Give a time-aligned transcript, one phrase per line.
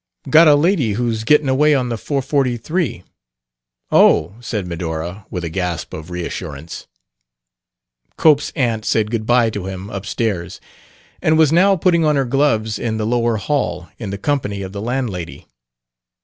[0.31, 3.03] "Got a lady who's gettin' away on the four forty three."
[3.91, 6.87] "Oh!" said Medora, with a gasp of reassurance.
[8.17, 10.59] Cope's aunt said good bye to him up stairs
[11.21, 14.71] and was now putting on her gloves in the lower hall, in the company of
[14.71, 15.45] the landlady.